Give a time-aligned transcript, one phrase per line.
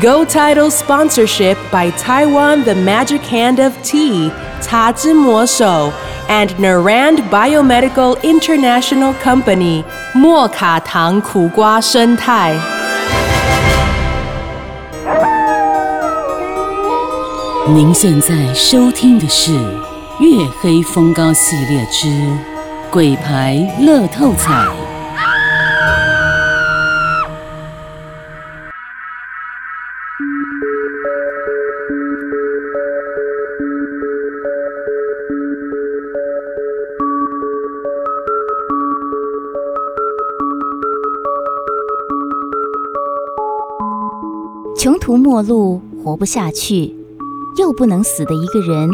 [0.00, 5.92] Go Title sponsorship by Taiwan The Magic Hand of Tea, Ta Zhi Mo Shou,
[6.28, 12.54] and Narand Biomedical International Company, 莫卡糖苦瓜生态。
[17.68, 19.50] 您现在收听的是《
[20.20, 22.08] 月黑风高》系列之《
[22.90, 24.52] 鬼牌乐透彩》。
[45.11, 46.95] 途末路，活不下去，
[47.57, 48.89] 又不能死的一个人，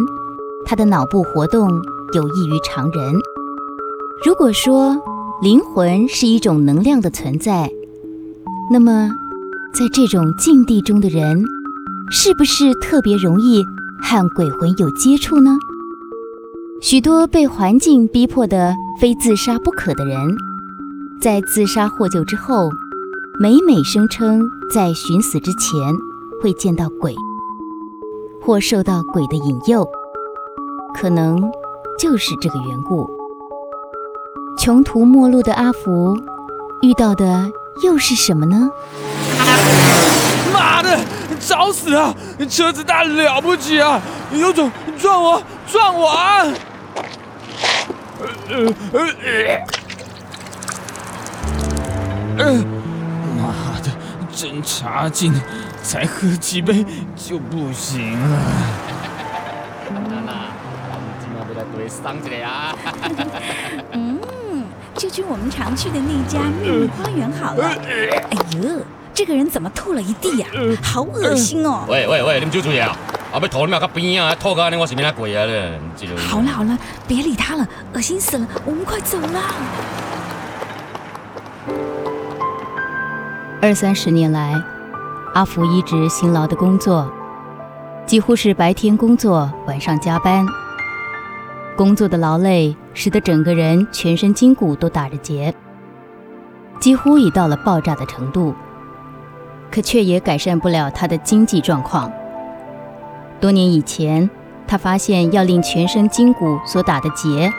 [0.66, 1.70] 他的脑部活动
[2.12, 3.14] 有异于常人。
[4.26, 5.00] 如果说
[5.44, 7.70] 灵魂是一种能量的存在，
[8.72, 9.12] 那么
[9.76, 11.46] 在这种境地中的人，
[12.10, 13.64] 是不是特别容易
[14.02, 15.56] 和鬼魂有接触呢？
[16.82, 20.18] 许多被环境逼迫的非自杀不可的人，
[21.22, 22.72] 在自杀获救之后，
[23.40, 24.42] 每每声称
[24.74, 25.80] 在寻死之前
[26.42, 27.16] 会见到鬼，
[28.42, 29.88] 或受到鬼的引诱，
[30.94, 31.52] 可能
[32.00, 33.10] 就是这个缘故。
[34.58, 36.18] 穷途末路的阿福
[36.82, 37.50] 遇到的
[37.84, 38.70] 又是什么呢？
[40.54, 41.00] 妈的，
[41.40, 42.14] 找死啊！
[42.50, 44.02] 车子大了不起啊！
[44.34, 46.44] 有种撞我，撞我啊！
[48.20, 49.00] 呃呃呃
[52.40, 52.87] 呃，妈的，
[54.38, 55.34] 真差劲，
[55.82, 58.38] 才喝几杯就不行了。
[59.90, 60.32] 娜娜，
[60.92, 62.76] 我们今晚要来对上一个啊！
[63.94, 64.22] 嗯，
[64.96, 67.68] 就去我们常去的那家秘密花园好了。
[68.30, 70.48] 哎呦，这个人怎么吐了一地呀、
[70.84, 71.86] 好恶心哦！
[71.88, 72.96] 喂喂喂，你们注意啊！
[73.34, 76.78] 后尾吐你妈个边啊，吐个安尼我是免来跪啊咧，这好了好了，
[77.08, 79.56] 别理他了，恶心死了，我们快走啦！
[83.60, 84.54] 二三十年来，
[85.34, 87.12] 阿福一直辛劳的工作，
[88.06, 90.46] 几乎是白天工作，晚上加班。
[91.76, 95.52] 工作的劳累使得整个人全身筋骨都打着结，
[96.80, 98.54] 几乎已到了爆炸的程度，
[99.72, 102.12] 可却也改善不了他的经济状况。
[103.40, 104.30] 多年以前，
[104.68, 107.52] 他发现要令全身筋骨所打的结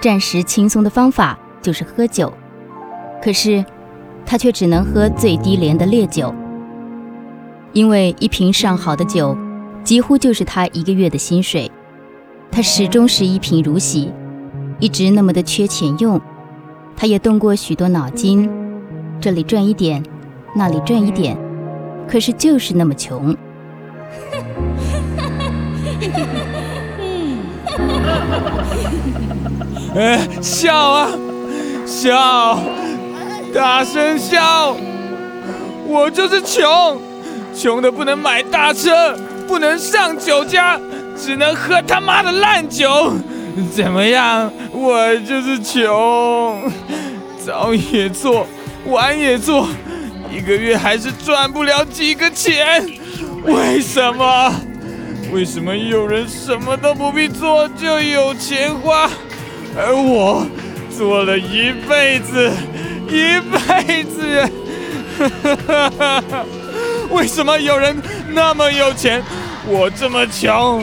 [0.00, 2.32] 暂时轻松的方法就是喝酒，
[3.22, 3.62] 可是
[4.32, 6.34] 他却只能喝最低廉的烈酒，
[7.74, 9.36] 因为一瓶上好的酒
[9.84, 11.70] 几乎就是他一个月的薪水。
[12.50, 14.10] 他始终是一贫如洗，
[14.80, 16.18] 一直那么的缺钱用。
[16.96, 18.48] 他也动过许多脑筋，
[19.20, 20.02] 这里赚一点，
[20.56, 21.36] 那里赚一点，
[22.08, 23.36] 可是就是那么穷。
[29.94, 31.10] 哎，笑啊，
[31.84, 32.58] 笑，
[33.54, 34.74] 大声笑！
[35.86, 36.98] 我就是穷，
[37.54, 39.14] 穷的不能买大车，
[39.46, 40.80] 不能上酒家，
[41.16, 43.12] 只能喝他妈的烂酒。
[43.70, 44.50] 怎么样？
[44.72, 46.62] 我就是穷，
[47.44, 48.46] 早也做，
[48.86, 49.68] 晚也做，
[50.30, 52.82] 一个月还是赚不了几个钱。
[53.44, 54.54] 为什么？
[55.30, 59.10] 为什么有人什么都不必做就有钱花？
[59.76, 60.46] 而我
[61.02, 62.48] 做了一辈子，
[63.08, 64.48] 一辈子，
[67.10, 68.00] 为什么有人
[68.32, 69.20] 那么有钱，
[69.66, 70.80] 我这么穷？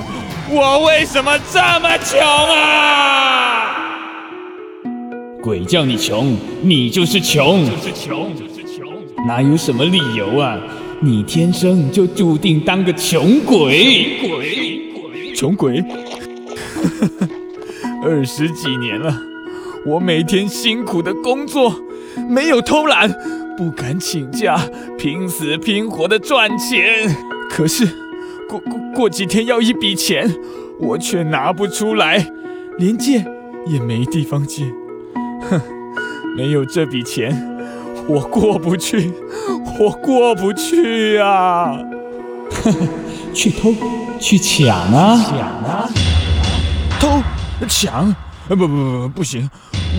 [0.50, 3.96] 我为什么这么穷啊？
[5.42, 8.86] 鬼叫你穷，你就是穷，就是穷，就是穷，
[9.26, 10.58] 哪有什么理由啊？
[11.00, 15.82] 你天生就注定当个穷鬼，鬼鬼，穷鬼。
[18.04, 19.18] 二十几年了，
[19.86, 21.74] 我每天辛苦的工作，
[22.28, 23.10] 没有偷懒，
[23.58, 24.60] 不敢请假，
[24.98, 27.16] 拼死拼活的赚钱。
[27.50, 27.88] 可是
[28.48, 30.30] 过过过几天要一笔钱，
[30.80, 32.30] 我却拿不出来，
[32.78, 33.26] 连借
[33.68, 34.66] 也没地方借。
[35.50, 35.62] 哼，
[36.36, 37.58] 没有这笔钱，
[38.08, 39.12] 我过不去，
[39.80, 41.78] 我过不去啊！
[43.34, 43.74] 去偷，
[44.20, 45.18] 去抢啊！
[45.26, 45.90] 抢啊！
[47.00, 47.22] 偷
[47.68, 48.14] 抢？
[48.56, 49.50] 不不不，不行！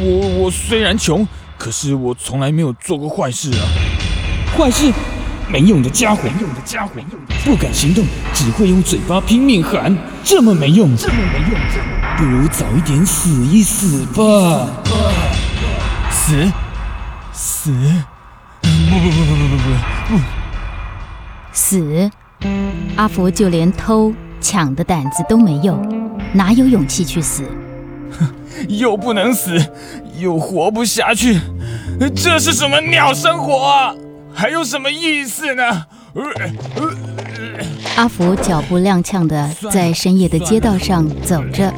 [0.00, 1.26] 我我虽然穷，
[1.56, 3.62] 可是我从来没有做过坏事啊！
[4.56, 4.92] 坏事？
[5.48, 6.22] 没用的家伙！
[6.24, 6.92] 没用的家伙！
[7.44, 8.04] 不敢行动，
[8.34, 10.96] 只会用嘴巴拼命喊，这么没用！
[10.96, 11.60] 这么没用！
[12.16, 14.68] 不如早一点死一死吧！
[16.10, 16.52] 死？
[17.32, 17.72] 死？
[18.62, 20.20] 不不不不不不不！
[21.52, 22.10] 死？
[22.96, 25.80] 阿福就连偷抢的胆子都没有，
[26.32, 27.44] 哪有勇气去死？
[28.68, 29.58] 又不能死，
[30.18, 31.40] 又活不下去，
[32.14, 33.94] 这是什么鸟生活啊？
[34.32, 35.86] 还有什么意思呢？
[37.96, 41.72] 阿福脚步踉跄地在深夜的街道上走着，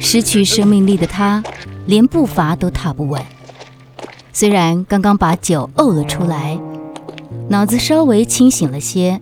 [0.00, 1.42] 失去生命力的他，
[1.86, 3.22] 连步伐都踏不稳。
[4.32, 6.58] 虽然刚刚把酒呕了出来，
[7.48, 9.20] 脑子稍微清醒了些，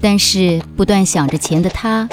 [0.00, 2.08] 但是不断想着钱的他，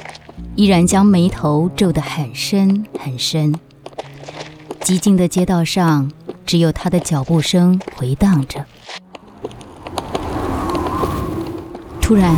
[0.56, 3.54] 依然将眉头皱得很深很深。
[4.88, 6.10] 寂静的街道上，
[6.46, 8.66] 只有他的脚步声回荡着。
[12.00, 12.34] 突然，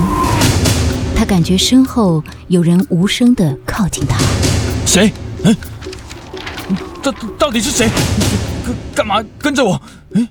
[1.16, 4.18] 他感觉身后有人无声地靠近他。
[4.84, 5.14] 谁？
[5.44, 5.56] 嗯，
[7.04, 7.88] 到到底是谁？
[8.66, 9.80] 干干嘛跟着我？
[10.16, 10.28] 嗯，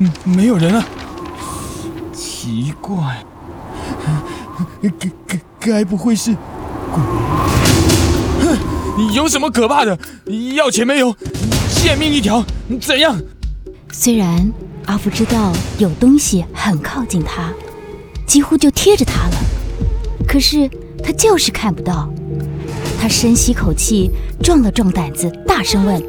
[0.00, 0.84] 嗯，没有人啊。
[2.12, 3.24] 奇怪，
[4.82, 6.36] 该该该不会是
[6.92, 7.59] 鬼？
[8.96, 9.98] 哼，有什么可怕的？
[10.54, 11.14] 要钱没有？
[11.82, 12.44] 贱命一条，
[12.80, 13.18] 怎样？
[13.92, 14.52] 虽然
[14.86, 17.52] 阿福知道有东西很靠近他。
[18.26, 19.34] 几乎就贴着他了，
[20.24, 20.70] 可是
[21.02, 22.08] 他就是看不到。
[23.00, 24.08] 他深吸口气，
[24.40, 26.00] 壮了壮胆子，大声问：“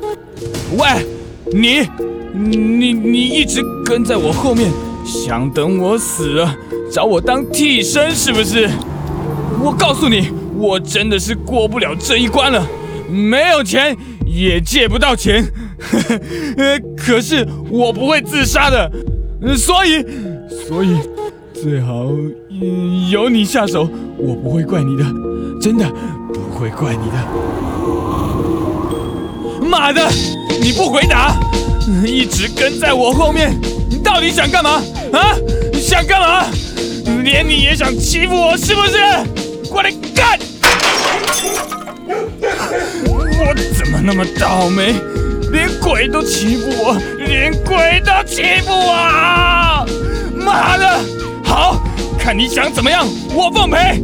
[0.78, 1.08] 喂，
[1.52, 1.90] 你，
[2.32, 4.70] 你你一直跟在我后面，
[5.04, 6.56] 想等我死了
[6.92, 8.70] 找我当替身是不是？
[9.60, 10.30] 我告诉你，
[10.62, 12.64] 我真的是过不了这一关了，
[13.10, 13.98] 没有钱
[14.28, 15.44] 也借不到钱。
[16.56, 18.92] 呃， 可是我不会自杀的，
[19.58, 20.06] 所以，
[20.68, 20.96] 所以。”
[21.54, 22.06] 最好
[22.50, 23.88] 嗯由你下手，
[24.18, 25.04] 我不会怪你的，
[25.62, 25.88] 真的
[26.34, 27.18] 不会怪你的。
[29.68, 30.10] 妈的，
[30.60, 31.36] 你不回答，
[32.06, 33.56] 一直跟在我后面，
[33.90, 34.82] 你到底想干嘛？
[35.14, 35.36] 啊，
[35.74, 36.46] 想干嘛？
[37.24, 38.98] 连你也想欺负我是不是？
[39.70, 40.40] 过来干！
[43.08, 44.94] 我怎么那么倒霉，
[45.52, 49.86] 连鬼都欺负我，连鬼都欺负我！
[50.36, 51.00] 妈的！
[51.44, 51.84] 好，
[52.20, 54.02] 看你想怎么样，我奉陪，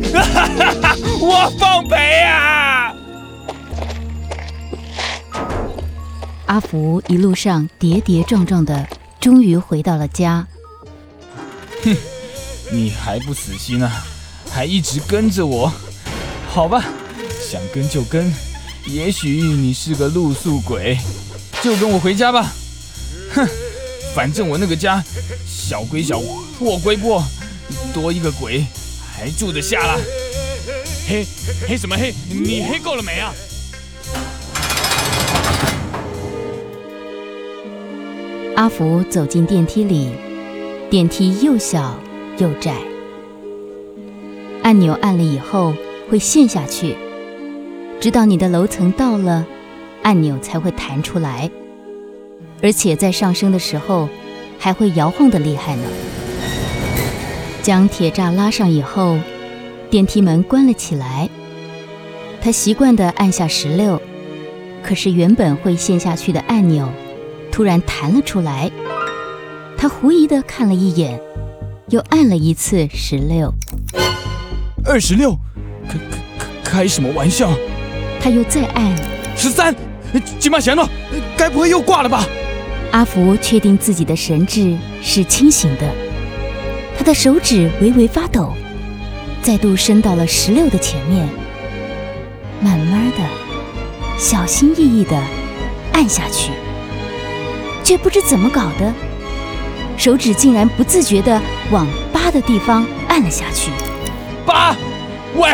[1.20, 2.94] 我奉陪啊！
[6.46, 8.88] 阿福一路上跌跌撞撞的，
[9.20, 10.48] 终于回到了家。
[11.84, 11.96] 哼，
[12.72, 13.92] 你还不死心啊？
[14.52, 15.72] 还一直跟着我？
[16.50, 16.84] 好吧，
[17.50, 18.30] 想跟就跟。
[18.86, 20.98] 也许你是个露宿鬼，
[21.62, 22.52] 就跟我回家吧。
[23.34, 23.48] 哼，
[24.14, 25.02] 反正我那个家
[25.46, 26.20] 小归小，
[26.60, 27.24] 破归破。
[27.94, 28.66] 多一个鬼，
[29.16, 29.98] 还住得下了？
[31.08, 31.26] 黑
[31.68, 32.14] 黑什么黑？
[32.30, 33.34] 你黑够了没啊？
[38.58, 40.12] 阿福走进电梯里，
[40.90, 41.98] 电梯又小
[42.40, 42.76] 又窄，
[44.64, 45.74] 按钮按了以后
[46.10, 46.96] 会陷下去，
[48.00, 49.46] 直到你的楼层到了，
[50.04, 51.50] 按钮才会弹出来，
[52.62, 54.08] 而且在上升的时候
[54.60, 55.84] 还会摇晃的厉害呢。
[57.64, 59.18] 将铁栅拉上以后，
[59.90, 61.28] 电梯门关了起来。
[62.40, 64.00] 他习惯地按下十六，
[64.84, 66.88] 可是原本会陷下去的按钮
[67.52, 68.72] 突然弹了出来。
[69.76, 71.20] 他狐疑地看了一眼，
[71.90, 73.52] 又按了一次十六。
[74.86, 75.36] 二十六，
[75.90, 77.52] 开开开什么玩笑？
[78.28, 78.94] 他又再按
[79.38, 79.74] 十三，
[80.38, 80.86] 金马贤了，
[81.38, 82.26] 该不会又挂了吧？
[82.92, 85.90] 阿福确定自己的神智是清醒的。
[86.98, 88.52] 他的手指微微发抖，
[89.42, 91.26] 再度伸到了十六的前面，
[92.60, 93.18] 慢慢的、
[94.18, 95.18] 小心翼翼的
[95.94, 96.52] 按下去，
[97.82, 98.94] 却不知怎么搞的，
[99.96, 101.42] 手指竟然不自觉的
[101.72, 103.72] 往八的地方按了下去。
[104.46, 104.76] 八，
[105.38, 105.50] 喂，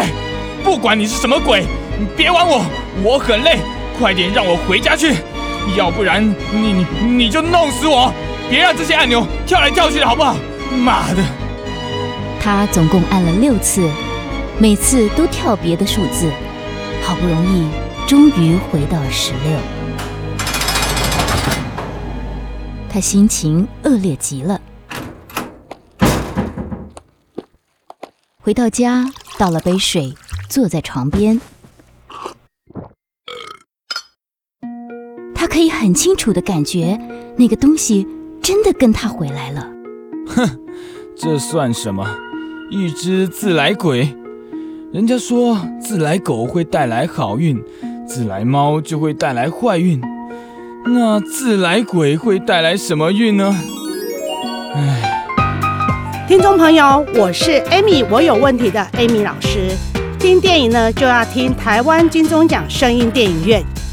[0.63, 1.67] 不管你是什么鬼，你
[1.99, 2.65] 你别玩我，
[3.03, 3.59] 我很累，
[3.97, 5.15] 快点让我回家去，
[5.77, 8.11] 要不然你你你就弄死我，
[8.49, 10.35] 别让这些按钮跳来跳去的好不好？
[10.75, 11.23] 妈的！
[12.41, 13.87] 他总共按了六次，
[14.57, 16.29] 每次都跳别的数字，
[17.03, 17.67] 好不容易，
[18.07, 19.59] 终于回到十六。
[22.89, 24.59] 他心情恶劣极了。
[28.39, 29.05] 回到家，
[29.37, 30.13] 倒了杯水，
[30.49, 31.39] 坐在床边。
[35.53, 36.99] 可以很清楚的感觉，
[37.37, 38.07] 那个东西
[38.41, 39.69] 真的跟他回来了。
[40.25, 40.49] 哼，
[41.15, 42.03] 这算什么？
[42.71, 44.15] 一只自来鬼。
[44.91, 47.63] 人家说自来狗会带来好运，
[48.07, 50.01] 自来猫就会带来坏运。
[50.87, 53.55] 那自来鬼会带来什么运呢？
[54.73, 55.27] 唉，
[56.27, 59.69] 听众朋友，我是 Amy，我有问题的 Amy 老师。
[60.17, 63.63] 听电影呢，就要听台湾金钟奖声音电影院。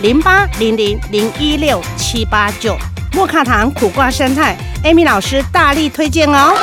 [0.00, 2.76] 零八零零零一六七八九，
[3.14, 6.54] 莫卡糖苦瓜生态，Amy 老师大力推荐哦。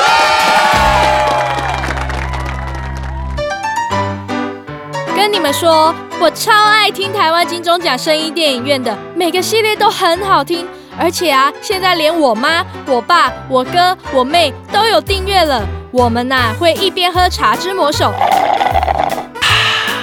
[5.14, 10.66] 跟你们说，我超爱听台湾金钟奖声音电影院的，每个系列都很好听，
[10.98, 15.62] 而且啊，现在连我妈、我爸、我哥、我妹都有订阅了。
[15.92, 18.14] 我们呐会一边喝茶之魔手，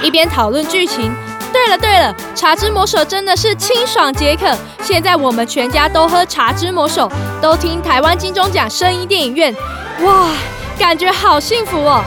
[0.02, 1.10] 一边讨论剧情。
[1.52, 4.56] 对了对了，茶之魔手真的是清爽解渴。
[4.82, 9.54] 现在我们全家都喝茶之魔手，都听台湾金钟奖声音电影院，
[10.02, 10.30] 哇，
[10.78, 12.02] 感觉好幸福哦！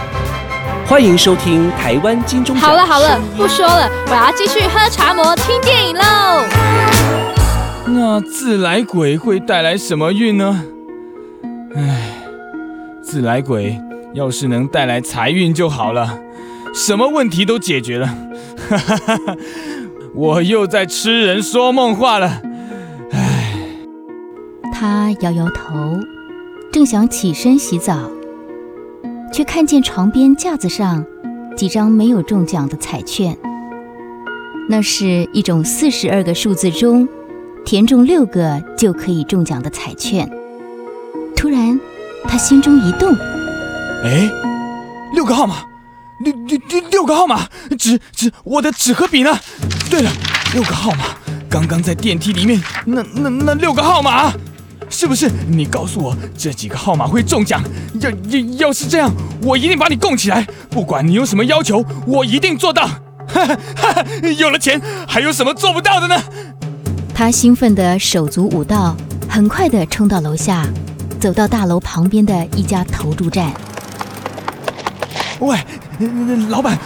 [0.88, 2.70] 欢迎收听台湾金钟奖。
[2.70, 6.44] 好了好了，不说了，我要继续喝茶魔听电影喽。
[7.88, 10.64] 那自来鬼会带来什么运呢？
[11.76, 12.14] 唉，
[13.04, 13.80] 自来鬼
[14.16, 16.18] 要是能带来财运就好了，
[16.74, 18.10] 什么问题都解决了。
[18.70, 19.38] 哈哈哈哈
[20.14, 22.42] 我又在痴人说梦话了，
[23.12, 23.52] 唉。
[24.74, 26.00] 他摇摇头，
[26.72, 28.10] 正想起身洗澡，
[29.32, 31.06] 却看见床边架子上
[31.56, 33.38] 几张没有中奖的彩券。
[34.68, 37.08] 那是一种四十二个数字中
[37.64, 40.30] 填中六个就可以中奖的彩券。
[41.36, 41.80] 突然，
[42.28, 43.14] 他心中一动，
[44.04, 44.30] 哎，
[45.14, 45.58] 六个号码。
[46.20, 49.38] 六六六六个号码，纸纸，我的纸和笔呢？
[49.90, 50.12] 对了，
[50.54, 51.06] 六个号码，
[51.50, 54.32] 刚刚在电梯里面，那那那六个号码，
[54.90, 55.30] 是不是？
[55.50, 57.62] 你告诉我这几个号码会中奖？
[58.00, 62.88] 要要要是这样，我一定把你供起来，不管你有什么要求，我一定做到。
[63.28, 63.46] 哈
[63.76, 64.06] 哈，
[64.38, 66.16] 有了钱，还有什么做不到的呢？
[67.14, 68.96] 他兴奋的手足舞蹈，
[69.28, 70.66] 很快的冲到楼下，
[71.20, 73.52] 走到大楼旁边的一家投注站。
[75.40, 75.58] 喂，
[76.50, 76.78] 老板，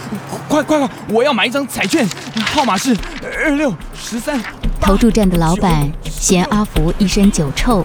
[0.48, 0.88] 快快快！
[1.08, 2.06] 我要买一张彩券，
[2.44, 4.40] 号码是二六十三。
[4.80, 7.84] 投注站的老板嫌阿福一身酒臭，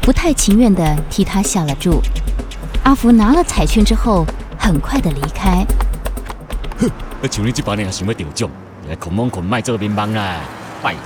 [0.00, 2.00] 不太情愿地替他下了注。
[2.84, 4.26] 阿福拿了彩券之后，
[4.58, 5.64] 很快地离开。
[6.78, 6.90] 哼，
[7.30, 8.48] 像你这帮人也想要得奖，
[8.88, 10.36] 来捆蒙捆卖这个乒乓啦，
[10.82, 11.02] 拜托。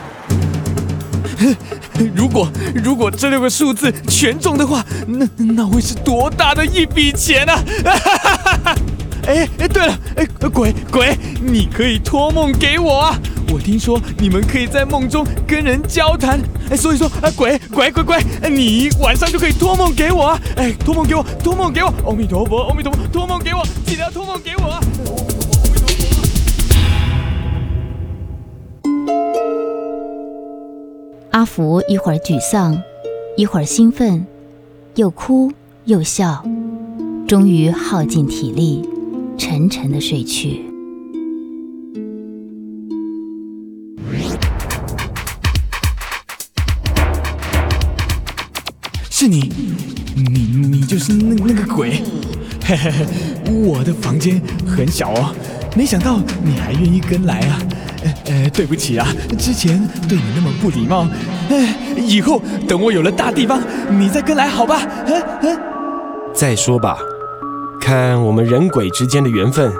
[2.14, 2.49] 如果
[2.82, 7.58] 如果这六个数字全中的话，那那会是多大的一笔钱啊！
[9.26, 13.19] 哎哎，对了，哎鬼鬼，你可以托梦给我啊！
[13.52, 18.19] 我听说你们可以在梦中跟人交谈，哎，所以说啊，鬼鬼鬼鬼，
[18.50, 20.41] 你晚上就可以托梦给我啊！
[20.57, 24.81] 哎，托梦给我，托梦给我，阿弥陀佛，阿弥陀佛，托梦给我，记得要托梦给我啊！
[31.31, 32.83] 阿福一会儿沮丧，
[33.37, 34.26] 一会儿兴奋，
[34.97, 35.52] 又哭
[35.85, 36.45] 又笑，
[37.26, 38.87] 终于耗尽体力，
[39.44, 40.61] 沉沉的睡去。
[49.11, 49.52] 是你，
[50.14, 50.22] 你
[50.68, 52.00] 你就是那那个鬼，
[52.64, 55.34] 嘿嘿嘿，我的房间很小哦，
[55.76, 57.58] 没想到你还愿意跟来啊。
[58.26, 59.76] 呃，对不起啊，之前
[60.08, 61.04] 对你那么不礼貌。
[61.50, 64.87] 哎，以后等我有了大地方，你再跟来好吧？
[65.04, 65.61] 嗯嗯，
[66.32, 66.96] 再说吧，
[67.83, 69.73] 看我们人鬼之间的缘分，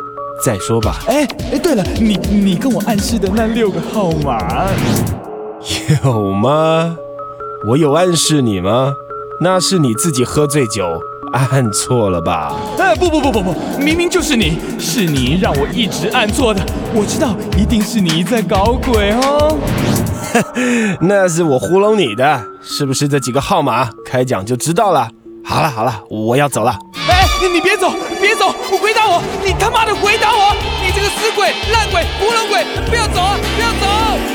[0.45, 0.97] 再说吧。
[1.07, 4.67] 哎哎，对了，你你跟我暗示的那六个号码，
[6.05, 6.97] 有吗？
[7.69, 8.93] 我有暗示你吗？
[9.41, 11.01] 那是你自己喝醉酒。
[11.33, 12.55] 按错了吧？
[12.77, 16.61] 哎，不不不不不，明明就是你，是你让我一直按错的。
[16.93, 19.57] 我知道，一定是你在搞鬼哦。
[21.01, 25.09] 那是我糊弄你的，是不是这几个号码开奖就知道了？
[25.45, 26.77] 好了好了，我要走了。
[27.43, 30.55] 哎，你别走，别走，我回答我，你他妈的回答我！
[30.81, 33.37] 你这个死鬼、烂鬼、无能鬼，不要走啊！
[33.57, 33.85] 不要走！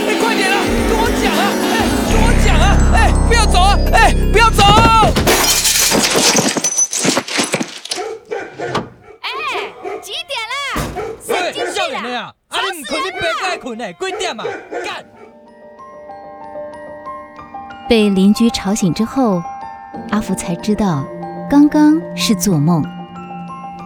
[0.09, 0.59] 哎，快点啊！
[0.89, 1.47] 跟我讲啊！
[1.71, 2.75] 哎，跟我讲啊！
[2.93, 3.79] 哎，不要走啊！
[3.93, 4.61] 哎，不要走！
[9.23, 9.31] 哎，
[10.01, 10.83] 几点啦？
[11.29, 11.73] 喂，进去啦！
[11.75, 14.43] 少年的啊，啊你唔可以别盖困呢，几点啊？
[14.83, 15.05] 干！
[17.87, 19.41] 被邻居吵醒之后，
[20.11, 21.05] 阿福才知道
[21.49, 22.83] 刚刚是做梦。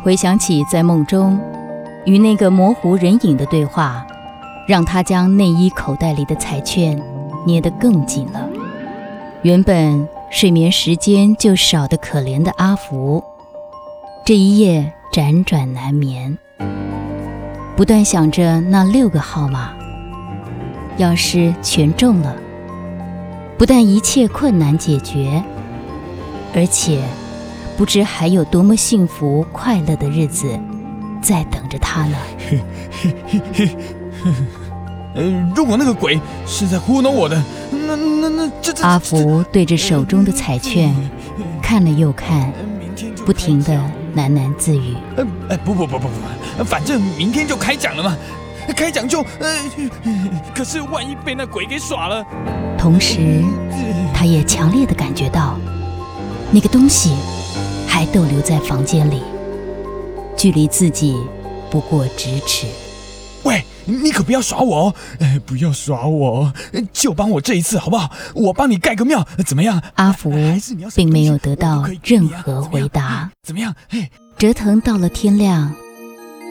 [0.03, 1.39] 回想起在梦中
[2.05, 4.05] 与那个模糊人影的对话，
[4.67, 6.99] 让他将内衣口袋里的彩券
[7.45, 8.49] 捏得更紧了。
[9.43, 13.23] 原本睡眠时间就少得可怜的阿福，
[14.25, 16.35] 这一夜辗转难眠，
[17.75, 19.69] 不断想着那六个号码，
[20.97, 22.35] 要是全中了。
[23.57, 25.43] 不但一切困难解决，
[26.55, 27.03] 而且
[27.81, 30.47] 不知还有多么幸福快乐的日子
[31.19, 32.15] 在等着他呢。
[35.15, 40.95] 呃，如果那个鬼是在糊弄我的，那那那这这阿福对着手中的彩券
[41.59, 42.53] 看了又看，
[43.25, 43.73] 不停的
[44.15, 44.95] 喃喃自语。
[45.15, 46.07] 呃，哎，不不不不
[46.59, 48.15] 不，反正明天就开奖了嘛，
[48.75, 49.57] 开奖就呃，
[50.53, 52.23] 可是万一被那鬼给耍了，
[52.77, 53.43] 同时，
[54.13, 55.57] 他也强烈的感觉到，
[56.51, 57.15] 那个东西
[58.01, 59.21] 还逗留在房间里，
[60.35, 61.15] 距离自己
[61.69, 62.65] 不过咫尺。
[63.43, 64.95] 喂，你可不要耍我哦！
[65.19, 66.51] 哎，不要耍我，
[66.91, 68.09] 就帮我这一次好不好？
[68.33, 69.79] 我帮你盖个庙，怎么样？
[69.93, 70.33] 阿福
[70.95, 73.29] 并没有得到任何回答。
[73.43, 73.75] 怎么样？
[73.87, 75.71] 嘿，折腾到了天亮，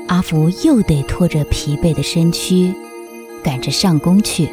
[0.06, 2.72] 阿福又得拖着疲惫的身躯，
[3.42, 4.48] 赶着上工去。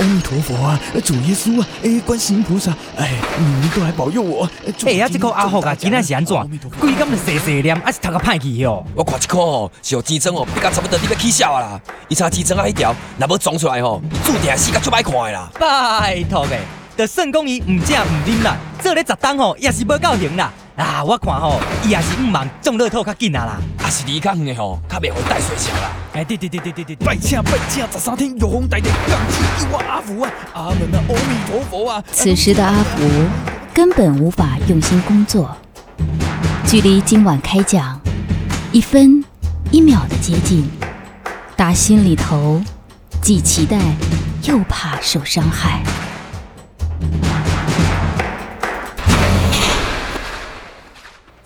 [0.00, 4.48] 阿弥陀佛啊，主耶稣啊，哎，观世音菩萨，哎，你们都来保佑我。
[4.86, 6.34] 哎呀，这个阿福啊，今仔是安怎？
[6.80, 8.82] 规工就细细念，还是读个歹去哦？
[8.94, 11.80] 我看这颗哦，是有钱庄哦，比较差不多你要起笑啊啦！
[12.08, 15.50] 伊查钱庄啊，迄条若要装出来吼，注定死甲出歹看的啦。
[15.60, 16.60] 拜托诶，
[16.96, 20.50] 就算讲伊唔食唔啉啦，做咧十档吼，也是无够型啦。
[20.80, 23.58] 啊，我看吼，伊也是唔忙中乐透较紧啊啦。
[23.84, 25.90] 啊是离较远的吼，较袂好带水车啦。
[26.14, 30.30] 哎，对对对对对对，拜请拜请，十三天玉皇大帝降旨救我阿福啊！
[30.54, 32.02] 阿门啊，阿弥陀佛啊！
[32.10, 33.06] 此时的阿福
[33.74, 35.54] 根本无法用心工作，
[36.66, 38.00] 距离今晚开奖
[38.72, 39.24] 一分
[39.70, 40.68] 一秒的接近，
[41.56, 42.60] 打心里头
[43.22, 43.78] 既期待
[44.44, 45.82] 又怕受伤害。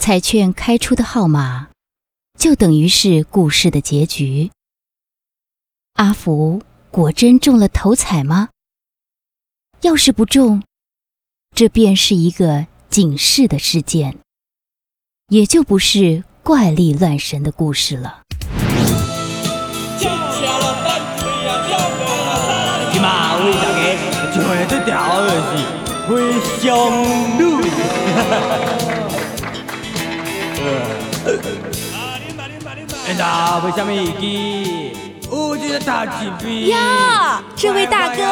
[0.05, 1.69] 彩券开出的号码，
[2.38, 4.51] 就等于是故事的结局。
[5.95, 8.51] 阿福果真中了头彩吗？
[9.81, 10.62] 要是不中，
[11.57, 14.19] 这便是一个警示的事件，
[15.29, 18.21] 也就不是怪力乱神的故事了。
[26.07, 27.64] 回乡路。
[33.07, 34.92] 哎呀，为什么伊
[35.31, 38.22] 我觉得大起飞呀，这位大哥，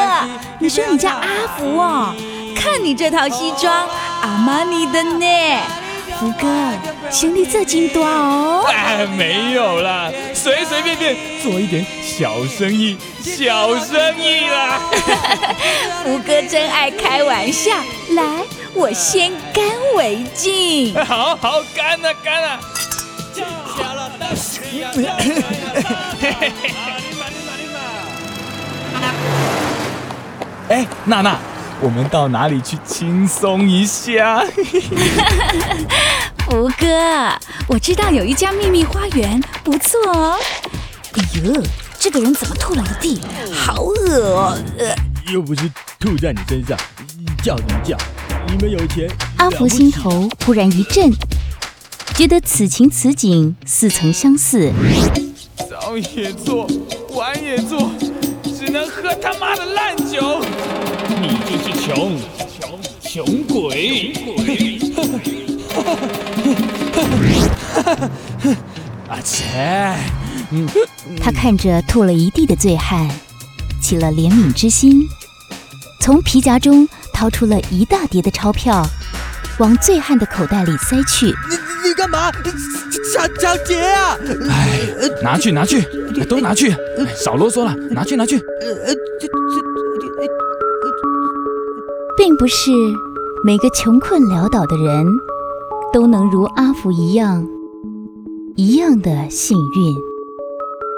[0.58, 2.14] 你说你叫阿福哦？
[2.56, 3.88] 看你这套西装，
[4.22, 5.26] 阿玛尼的呢。
[6.20, 6.46] 福哥，
[7.10, 8.64] 兄弟这金多哦。
[8.68, 14.78] 哎，没有啦，随随便便做一点小生意，小生意啦。
[16.04, 17.72] 福哥真爱开玩笑，
[18.10, 18.22] 来，
[18.74, 19.64] 我先干
[19.96, 20.94] 为敬。
[21.04, 22.61] 好好干啊干啊！
[30.68, 31.37] 哎，娜娜，
[31.80, 34.44] 我们到哪里去轻松一下？
[36.48, 36.87] 福哥，
[37.66, 40.38] 我知道有一家秘密花园，不错哦。
[41.14, 41.62] 哎呦，
[41.98, 43.20] 这个人怎么吐了一地？
[43.54, 44.58] 好恶哦！
[44.78, 44.94] 呃，
[45.32, 46.78] 又不是吐在你身上，
[47.42, 47.96] 叫什么叫？
[48.52, 49.10] 你们有钱？
[49.38, 51.10] 阿福心头忽然一震，
[52.14, 54.70] 觉得此情此景似曾相似。
[55.56, 56.68] 早也做，
[57.14, 57.90] 晚也做，
[58.42, 60.44] 只能喝他妈的烂酒。
[61.18, 62.18] 你就是穷，
[62.60, 62.78] 穷
[63.24, 64.12] 穷鬼！
[69.08, 69.96] 阿切，
[71.22, 73.08] 他看着吐了一地的醉汉，
[73.80, 75.08] 起了怜悯之心，
[76.02, 76.86] 从皮夹中
[77.22, 78.85] 掏出了一大叠的钞票，
[79.61, 81.26] 往醉汉的口袋里塞去。
[81.26, 82.32] 你你干嘛？
[83.14, 84.18] 抢抢劫啊！
[84.50, 85.80] 哎，拿去拿去，
[86.28, 86.74] 都拿去，
[87.14, 88.38] 少啰嗦了，拿去拿去。
[88.38, 89.62] 呃，这这
[92.16, 92.72] 并不是
[93.44, 95.06] 每个穷困潦倒的人
[95.92, 97.46] 都能如阿福一样，
[98.56, 99.94] 一样的幸运，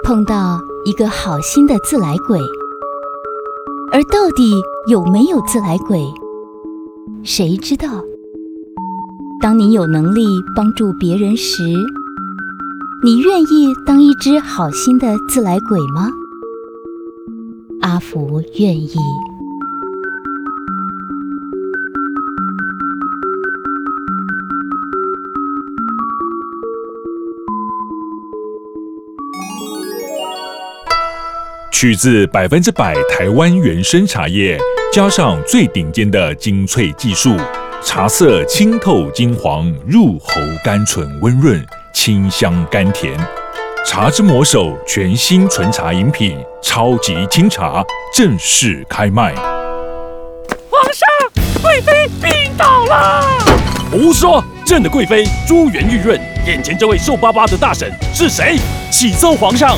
[0.03, 2.39] 碰到一个好心的自来鬼。
[3.95, 6.03] 而到底有没有自来鬼，
[7.23, 7.87] 谁知道？
[9.41, 11.63] 当你有能力帮助别人时，
[13.05, 16.09] 你愿意当一只好心的自来鬼吗？
[17.83, 18.97] 阿福愿意。
[31.85, 34.57] 取自百分之百台湾原生茶叶，
[34.91, 37.37] 加上最顶尖的精粹技术，
[37.83, 43.15] 茶色清透金黄，入喉甘醇温润，清香甘甜。
[43.85, 49.35] 茶之魔手全新纯茶饮品，超级清茶正式开卖。
[49.35, 53.23] 皇上，贵妃病倒了！
[53.91, 54.43] 胡说！
[54.65, 58.57] 朕的贵妃珠圆玉润，眼前这位瘦巴巴的大婶是谁？
[58.89, 59.77] 启奏皇上，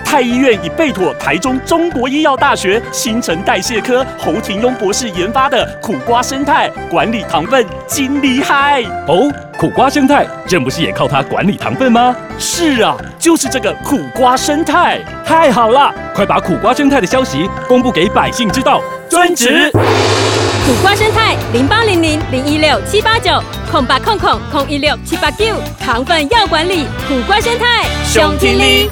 [0.11, 9.31] 太医院已备妥台中中国医药大学新陈代谢科侯廷庸博士研发的苦瓜生态管理糖分，金厉害哦！
[9.57, 12.13] 苦瓜生态，朕不是也靠它管理糖分吗？
[12.37, 15.95] 是啊，就是这个苦瓜生态，太好了！
[16.13, 18.81] 快把苦瓜生态的消息公布给百姓知道。
[19.07, 19.71] 遵旨。
[19.71, 25.45] 苦瓜生态零八零零零一六七八九空八空空空一六七八九
[25.79, 28.91] 糖分要管理，苦瓜生态熊天力。